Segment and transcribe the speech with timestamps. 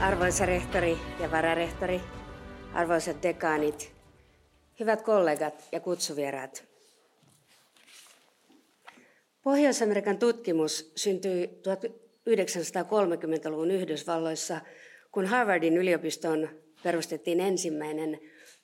[0.00, 2.00] Arvoisa rehtori ja vararehtori,
[2.74, 3.92] arvoisat dekaanit,
[4.80, 6.64] hyvät kollegat ja kutsuvieraat.
[9.42, 14.60] Pohjois-Amerikan tutkimus syntyi 1930-luvun Yhdysvalloissa,
[15.12, 16.48] kun Harvardin yliopistoon
[16.82, 18.20] perustettiin ensimmäinen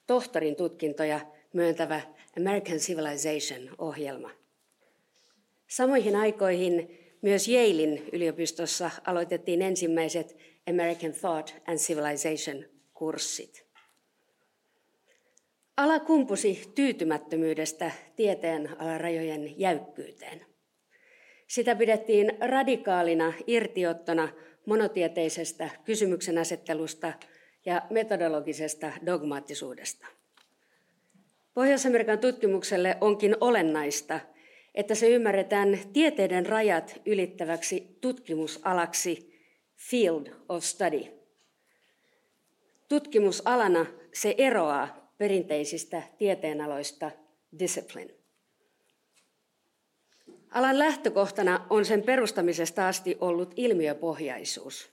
[0.06, 1.20] tohtorin tutkintoja
[1.52, 2.00] myöntävä
[2.38, 4.30] American Civilization-ohjelma.
[5.68, 13.66] Samoihin aikoihin myös Yalein yliopistossa aloitettiin ensimmäiset American Thought and Civilization-kurssit.
[15.76, 20.46] Ala kumpusi tyytymättömyydestä tieteen alarajojen jäykkyyteen.
[21.48, 24.28] Sitä pidettiin radikaalina irtiottona
[24.66, 27.12] monotieteisestä kysymyksen asettelusta
[27.66, 30.06] ja metodologisesta dogmaattisuudesta.
[31.54, 34.20] Pohjois-Amerikan tutkimukselle onkin olennaista,
[34.74, 39.25] että se ymmärretään tieteiden rajat ylittäväksi tutkimusalaksi
[39.76, 41.04] field of study.
[42.88, 47.10] Tutkimusalana se eroaa perinteisistä tieteenaloista
[47.58, 48.14] discipline.
[50.50, 54.90] Alan lähtökohtana on sen perustamisesta asti ollut ilmiöpohjaisuus.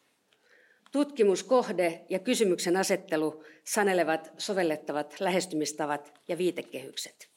[0.92, 7.33] Tutkimuskohde ja kysymyksen asettelu sanelevat sovellettavat lähestymistavat ja viitekehykset.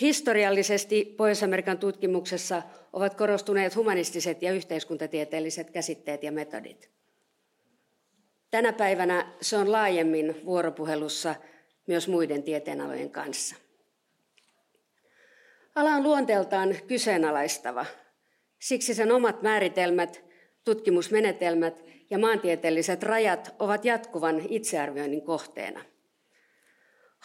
[0.00, 6.90] Historiallisesti Pohjois-Amerikan tutkimuksessa ovat korostuneet humanistiset ja yhteiskuntatieteelliset käsitteet ja metodit.
[8.50, 11.34] Tänä päivänä se on laajemmin vuoropuhelussa
[11.86, 13.56] myös muiden tieteenalojen kanssa.
[15.74, 17.86] Ala on luonteeltaan kyseenalaistava.
[18.58, 20.24] Siksi sen omat määritelmät,
[20.64, 25.93] tutkimusmenetelmät ja maantieteelliset rajat ovat jatkuvan itsearvioinnin kohteena.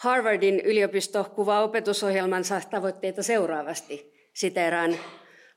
[0.00, 4.12] Harvardin yliopisto kuvaa opetusohjelmansa tavoitteita seuraavasti.
[4.34, 4.96] Siteeraan,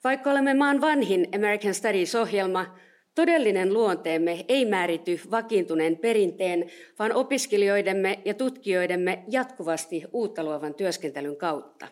[0.03, 2.77] vaikka olemme maan vanhin American Studies-ohjelma,
[3.15, 11.87] todellinen luonteemme ei määrity vakiintuneen perinteen, vaan opiskelijoidemme ja tutkijoidemme jatkuvasti uutta luovan työskentelyn kautta.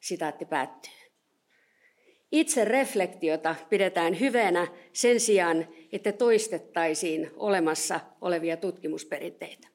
[0.00, 0.92] Sitaatti päättyy.
[2.32, 9.73] Itse reflektiota pidetään hyvänä sen sijaan, että toistettaisiin olemassa olevia tutkimusperinteitä.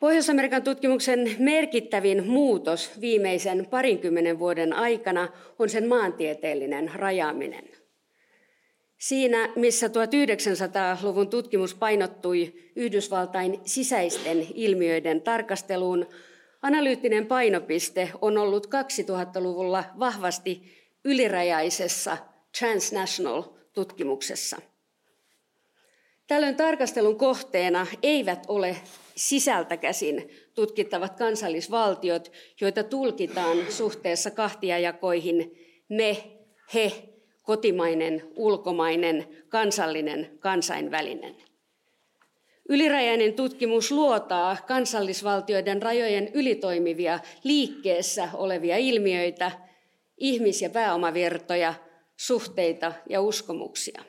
[0.00, 5.28] Pohjois-Amerikan tutkimuksen merkittävin muutos viimeisen parinkymmenen vuoden aikana
[5.58, 7.64] on sen maantieteellinen rajaaminen.
[8.98, 16.06] Siinä, missä 1900-luvun tutkimus painottui Yhdysvaltain sisäisten ilmiöiden tarkasteluun,
[16.62, 20.62] analyyttinen painopiste on ollut 2000-luvulla vahvasti
[21.04, 22.16] ylirajaisessa
[22.58, 23.42] transnational
[23.72, 24.56] tutkimuksessa.
[26.26, 28.76] Tällöin tarkastelun kohteena eivät ole
[29.18, 35.52] sisältä käsin tutkittavat kansallisvaltiot, joita tulkitaan suhteessa kahtiajakoihin
[35.88, 36.16] me,
[36.74, 36.92] he,
[37.42, 41.36] kotimainen, ulkomainen, kansallinen, kansainvälinen.
[42.68, 49.52] Ylirajainen tutkimus luotaa kansallisvaltioiden rajojen ylitoimivia liikkeessä olevia ilmiöitä,
[50.18, 51.74] ihmis- ja pääomavirtoja,
[52.16, 54.02] suhteita ja uskomuksia.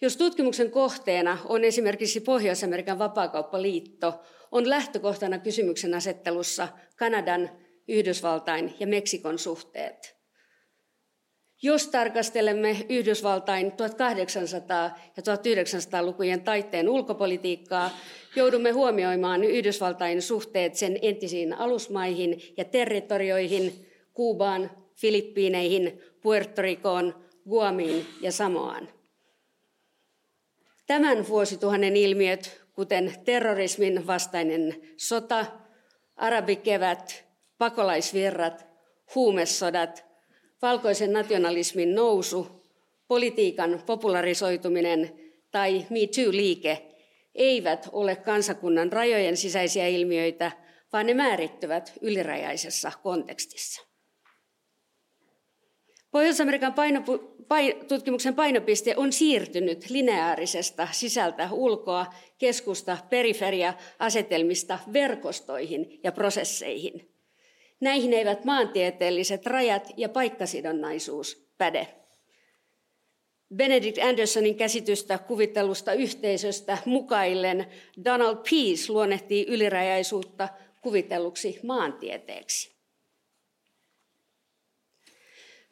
[0.00, 4.20] Jos tutkimuksen kohteena on esimerkiksi Pohjois-Amerikan vapaakauppaliitto,
[4.52, 7.50] on lähtökohtana kysymyksen asettelussa Kanadan,
[7.88, 10.16] Yhdysvaltain ja Meksikon suhteet.
[11.62, 13.74] Jos tarkastelemme Yhdysvaltain 1800-
[15.16, 17.90] ja 1900-lukujen taitteen ulkopolitiikkaa,
[18.36, 27.14] joudumme huomioimaan Yhdysvaltain suhteet sen entisiin alusmaihin ja territorioihin, Kuubaan, Filippiineihin, Puerto Ricoon,
[27.48, 28.88] Guamiin ja Samoaan.
[30.86, 35.46] Tämän vuosituhannen ilmiöt, kuten terrorismin vastainen sota,
[36.16, 37.24] arabikevät,
[37.58, 38.66] pakolaisvirrat,
[39.14, 40.04] huumesodat,
[40.62, 42.64] valkoisen nationalismin nousu,
[43.08, 45.12] politiikan popularisoituminen
[45.50, 46.82] tai Me Too-liike
[47.34, 50.52] eivät ole kansakunnan rajojen sisäisiä ilmiöitä,
[50.92, 53.93] vaan ne määrittyvät ylirajaisessa kontekstissa.
[56.14, 62.06] Pohjois-Amerikan painopu- pain- tutkimuksen painopiste on siirtynyt lineaarisesta sisältä ulkoa,
[62.38, 67.10] keskusta, periferia asetelmista verkostoihin ja prosesseihin.
[67.80, 71.86] Näihin eivät maantieteelliset rajat ja paikkasidonnaisuus päde.
[73.54, 77.66] Benedict Andersonin käsitystä kuvittelusta yhteisöstä mukaillen
[78.04, 80.48] Donald Peace luonnehtii ylirajaisuutta
[80.82, 82.73] kuvitelluksi maantieteeksi.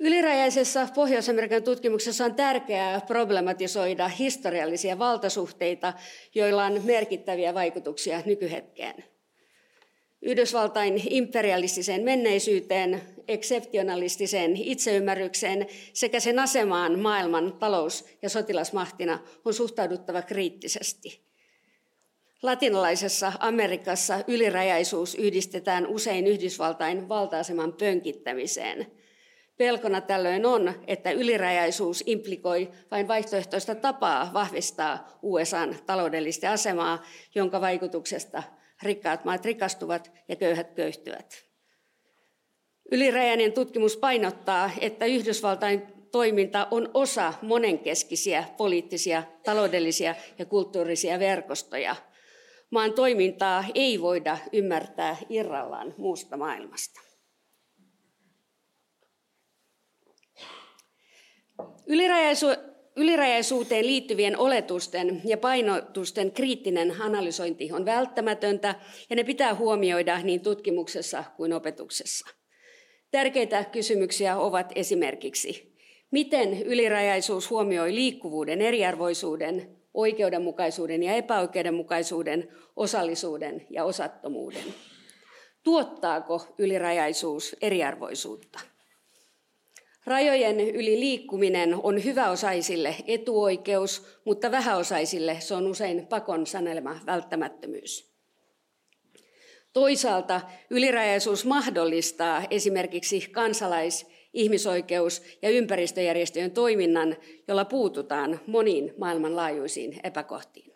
[0.05, 5.93] Ylirajaisessa Pohjois-Amerikan tutkimuksessa on tärkeää problematisoida historiallisia valtasuhteita,
[6.35, 9.05] joilla on merkittäviä vaikutuksia nykyhetkeen.
[10.23, 21.21] Yhdysvaltain imperialistiseen menneisyyteen, ekseptionalistiseen itseymmärrykseen sekä sen asemaan maailman talous- ja sotilasmahtina on suhtauduttava kriittisesti.
[22.43, 29.02] Latinalaisessa Amerikassa ylirajaisuus yhdistetään usein Yhdysvaltain valta-aseman pönkittämiseen.
[29.57, 37.03] Pelkona tällöin on, että ylirajaisuus implikoi vain vaihtoehtoista tapaa vahvistaa USAn taloudellista asemaa,
[37.35, 38.43] jonka vaikutuksesta
[38.83, 41.45] rikkaat maat rikastuvat ja köyhät köyhtyvät.
[42.93, 45.83] Ylirajainen tutkimus painottaa, että Yhdysvaltain
[46.13, 51.97] toiminta on osa monenkeskisiä poliittisia, taloudellisia ja kulttuurisia verkostoja.
[52.71, 57.12] Maan toimintaa ei voida ymmärtää irrallaan muusta maailmasta.
[62.97, 68.75] Ylirajaisuuteen liittyvien oletusten ja painotusten kriittinen analysointi on välttämätöntä
[69.11, 72.27] ja ne pitää huomioida niin tutkimuksessa kuin opetuksessa.
[73.11, 75.77] Tärkeitä kysymyksiä ovat esimerkiksi,
[76.11, 84.65] miten ylirajaisuus huomioi liikkuvuuden, eriarvoisuuden, oikeudenmukaisuuden ja epäoikeudenmukaisuuden, osallisuuden ja osattomuuden.
[85.63, 88.61] Tuottaako ylirajaisuus eriarvoisuutta?
[90.07, 98.13] Rajojen yli liikkuminen on hyväosaisille etuoikeus, mutta vähäosaisille se on usein pakon sanelema välttämättömyys.
[99.73, 100.41] Toisaalta
[100.71, 107.17] ylirajaisuus mahdollistaa esimerkiksi kansalais-, ihmisoikeus- ja ympäristöjärjestöjen toiminnan,
[107.49, 110.72] jolla puututaan moniin maailmanlaajuisiin epäkohtiin.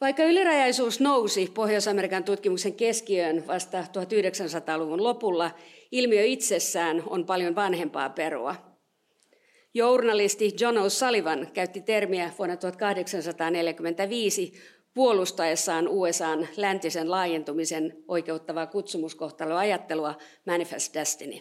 [0.00, 5.50] Vaikka ylirajaisuus nousi Pohjois-Amerikan tutkimuksen keskiöön vasta 1900-luvun lopulla,
[5.92, 8.54] ilmiö itsessään on paljon vanhempaa perua.
[9.74, 14.52] Journalisti John O'Sullivan käytti termiä vuonna 1845
[14.94, 20.14] puolustaessaan USAn läntisen laajentumisen oikeuttavaa kutsumuskohtaloajattelua
[20.46, 21.38] Manifest Destiny.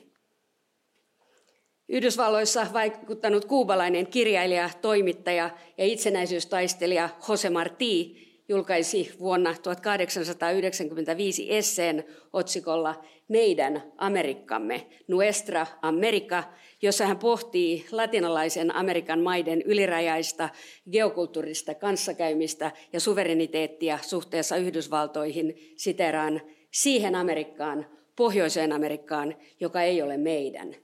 [1.89, 12.03] Yhdysvalloissa vaikuttanut kuubalainen kirjailija, toimittaja ja itsenäisyystaistelija Jose Martí julkaisi vuonna 1895 esseen
[12.33, 16.43] otsikolla Meidän Amerikkamme, Nuestra America,
[16.81, 20.49] jossa hän pohtii latinalaisen Amerikan maiden ylirajaista
[20.91, 26.41] geokulttuurista kanssakäymistä ja suvereniteettia suhteessa Yhdysvaltoihin siteraan
[26.71, 30.75] siihen Amerikkaan, Pohjoiseen Amerikkaan, joka ei ole meidän.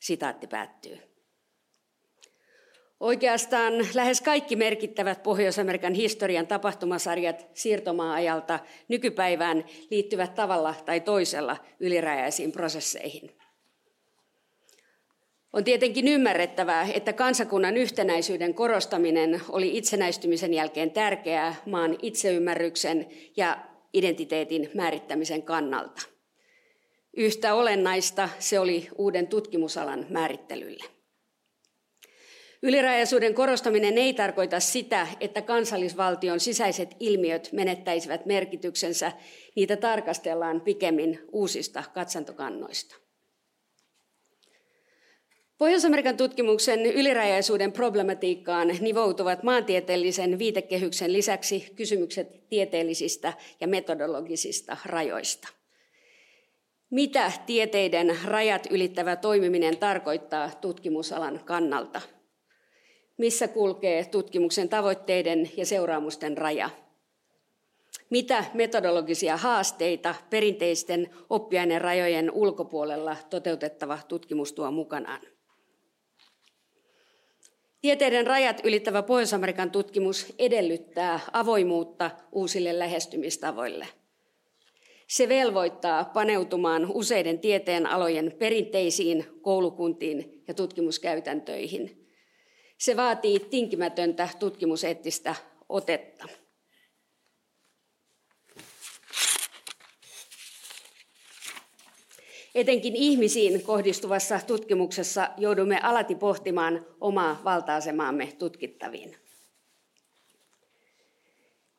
[0.00, 1.13] Sitaatti päättyy.
[3.04, 8.58] Oikeastaan lähes kaikki merkittävät Pohjois-Amerikan historian tapahtumasarjat siirtomaa-ajalta
[8.88, 13.30] nykypäivään liittyvät tavalla tai toisella ylirajaisiin prosesseihin.
[15.52, 23.58] On tietenkin ymmärrettävää, että kansakunnan yhtenäisyyden korostaminen oli itsenäistymisen jälkeen tärkeää maan itseymmärryksen ja
[23.92, 26.02] identiteetin määrittämisen kannalta.
[27.16, 30.84] Yhtä olennaista se oli uuden tutkimusalan määrittelylle.
[32.66, 39.12] Ylirajaisuuden korostaminen ei tarkoita sitä, että kansallisvaltion sisäiset ilmiöt menettäisivät merkityksensä,
[39.56, 42.96] niitä tarkastellaan pikemmin uusista katsantokannoista.
[45.58, 55.48] Pohjois-Amerikan tutkimuksen ylirajaisuuden problematiikkaan nivoutuvat maantieteellisen viitekehyksen lisäksi kysymykset tieteellisistä ja metodologisista rajoista.
[56.90, 62.00] Mitä tieteiden rajat ylittävä toimiminen tarkoittaa tutkimusalan kannalta?
[63.16, 66.70] Missä kulkee tutkimuksen tavoitteiden ja seuraamusten raja?
[68.10, 75.20] Mitä metodologisia haasteita perinteisten oppiaineen rajojen ulkopuolella toteutettava tutkimus tuo mukanaan?
[77.80, 83.86] Tieteiden rajat ylittävä Pohjois-Amerikan tutkimus edellyttää avoimuutta uusille lähestymistavoille.
[85.08, 92.03] Se velvoittaa paneutumaan useiden tieteen alojen perinteisiin koulukuntiin ja tutkimuskäytäntöihin.
[92.84, 95.34] Se vaatii tinkimätöntä tutkimuseettistä
[95.68, 96.28] otetta.
[102.54, 109.16] Etenkin ihmisiin kohdistuvassa tutkimuksessa joudumme alati pohtimaan omaa valta-asemaamme tutkittaviin.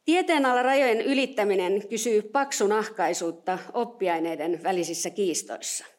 [0.05, 5.94] Tieteenala rajojen ylittäminen kysyy paksunahkaisuutta oppiaineiden välisissä kiistoissa.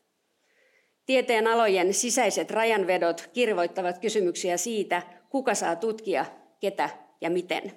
[1.06, 6.26] Tieteen alojen sisäiset rajanvedot kirvoittavat kysymyksiä siitä, kuka saa tutkia,
[6.60, 7.72] ketä ja miten.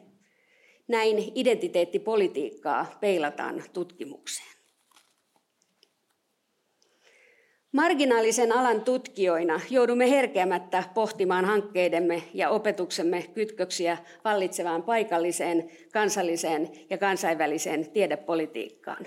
[0.88, 4.60] Näin identiteettipolitiikkaa peilataan tutkimukseen.
[7.72, 17.92] Marginaalisen alan tutkijoina joudumme herkeämättä pohtimaan hankkeidemme ja opetuksemme kytköksiä vallitsevaan paikalliseen, kansalliseen ja kansainväliseen
[17.92, 19.06] tiedepolitiikkaan.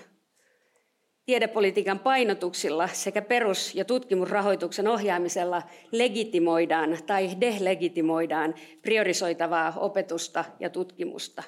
[1.26, 11.42] Tiedepolitiikan painotuksilla sekä perus- ja tutkimusrahoituksen ohjaamisella legitimoidaan tai delegitimoidaan priorisoitavaa opetusta ja tutkimusta.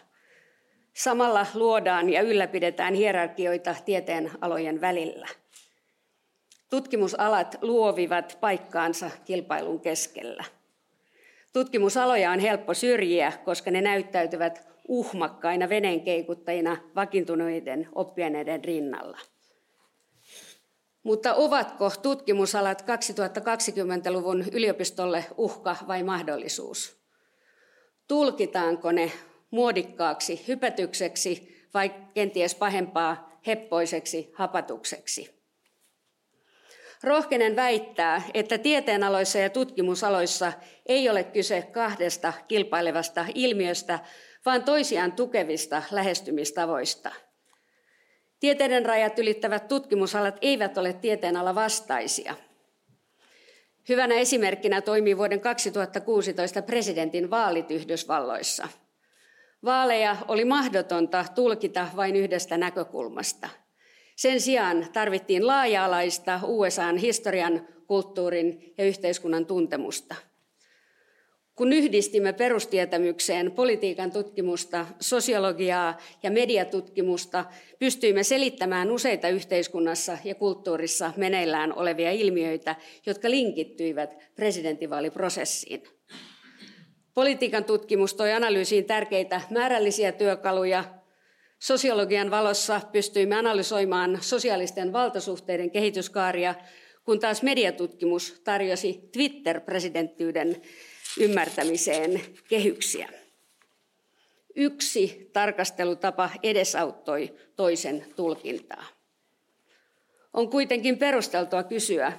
[0.92, 5.26] Samalla luodaan ja ylläpidetään hierarkioita tieteen alojen välillä–
[6.74, 10.44] Tutkimusalat luovivat paikkaansa kilpailun keskellä.
[11.52, 19.18] Tutkimusaloja on helppo syrjiä, koska ne näyttäytyvät uhmakkaina veneenkeikuttajina vakiintuneiden oppiaineiden rinnalla.
[21.04, 26.96] Mutta ovatko tutkimusalat 2020-luvun yliopistolle uhka vai mahdollisuus?
[28.08, 29.12] Tulkitaanko ne
[29.50, 35.44] muodikkaaksi hypätykseksi vai kenties pahempaa heppoiseksi hapatukseksi?
[37.02, 40.52] Rohkenen väittää, että tieteenaloissa ja tutkimusaloissa
[40.86, 43.98] ei ole kyse kahdesta kilpailevasta ilmiöstä,
[44.46, 47.12] vaan toisiaan tukevista lähestymistavoista.
[48.44, 52.34] Tieteiden rajat ylittävät tutkimusalat eivät ole tieteenala vastaisia.
[53.88, 58.68] Hyvänä esimerkkinä toimii vuoden 2016 presidentin vaalit Yhdysvalloissa.
[59.64, 63.48] Vaaleja oli mahdotonta tulkita vain yhdestä näkökulmasta–
[64.16, 70.14] sen sijaan tarvittiin laaja-alaista USAn historian, kulttuurin ja yhteiskunnan tuntemusta.
[71.56, 77.44] Kun yhdistimme perustietämykseen politiikan tutkimusta, sosiologiaa ja mediatutkimusta,
[77.78, 85.82] pystyimme selittämään useita yhteiskunnassa ja kulttuurissa meneillään olevia ilmiöitä, jotka linkittyivät presidentinvaaliprosessiin.
[87.14, 90.84] Politiikan tutkimus toi analyysiin tärkeitä määrällisiä työkaluja,
[91.58, 96.54] Sosiologian valossa pystyimme analysoimaan sosiaalisten valtasuhteiden kehityskaaria,
[97.04, 100.62] kun taas mediatutkimus tarjosi Twitter-presidenttiyden
[101.20, 103.08] ymmärtämiseen kehyksiä.
[104.54, 108.84] Yksi tarkastelutapa edesauttoi toisen tulkintaa.
[110.32, 112.12] On kuitenkin perusteltua kysyä,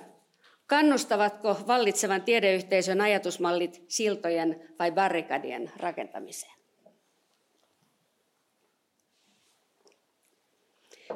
[0.68, 6.65] kannustavatko vallitsevan tiedeyhteisön ajatusmallit siltojen vai barrikadien rakentamiseen?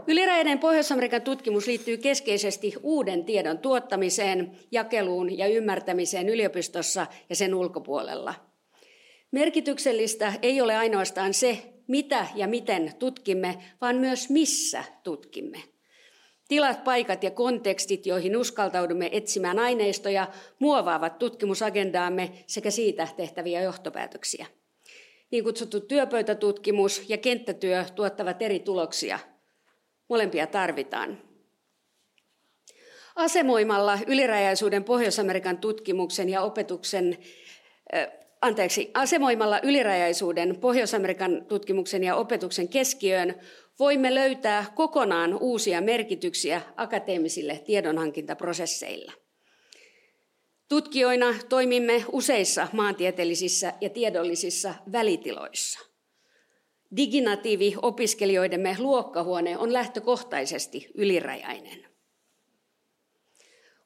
[0.07, 8.33] Ylirajainen Pohjois-Amerikan tutkimus liittyy keskeisesti uuden tiedon tuottamiseen, jakeluun ja ymmärtämiseen yliopistossa ja sen ulkopuolella.
[9.31, 15.63] Merkityksellistä ei ole ainoastaan se, mitä ja miten tutkimme, vaan myös missä tutkimme.
[16.47, 20.27] Tilat, paikat ja kontekstit, joihin uskaltaudumme etsimään aineistoja,
[20.59, 24.45] muovaavat tutkimusagendaamme sekä siitä tehtäviä johtopäätöksiä.
[25.31, 29.19] Niin kutsuttu työpöytätutkimus ja kenttätyö tuottavat eri tuloksia–
[30.09, 31.21] Molempia tarvitaan.
[33.15, 37.17] Asemoimalla ylirajaisuuden Pohjois-Amerikan tutkimuksen ja opetuksen
[38.41, 43.35] anteeksi, asemoimalla ylirajaisuuden Pohjois-Amerikan tutkimuksen ja opetuksen keskiöön
[43.79, 49.11] voimme löytää kokonaan uusia merkityksiä akateemisille tiedonhankintaprosesseilla.
[50.69, 55.88] Tutkijoina toimimme useissa maantieteellisissä ja tiedollisissa välitiloissa.
[56.95, 61.85] Diginatiivi-opiskelijoidemme luokkahuone on lähtökohtaisesti ylirajainen.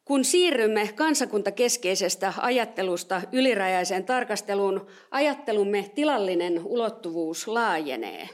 [0.05, 8.29] Kun siirrymme kansakuntakeskeisestä ajattelusta ylirajaiseen tarkasteluun, ajattelumme tilallinen ulottuvuus laajenee.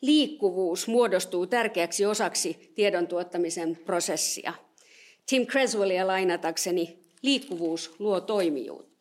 [0.00, 4.52] Liikkuvuus muodostuu tärkeäksi osaksi tiedon tuottamisen prosessia.
[5.28, 8.93] Tim Creswellia lainatakseni, liikkuvuus luo toimijuutta.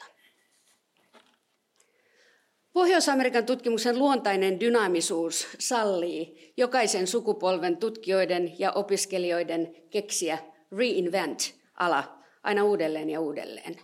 [2.74, 10.38] Pohjois-Amerikan tutkimuksen luontainen dynaamisuus sallii jokaisen sukupolven tutkijoiden ja opiskelijoiden keksiä
[10.78, 13.76] reinvent-ala aina uudelleen ja uudelleen.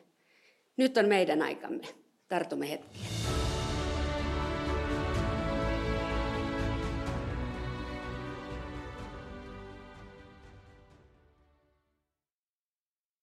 [0.77, 1.83] Nyt on meidän aikamme.
[2.27, 3.28] Tartumme hetkeen.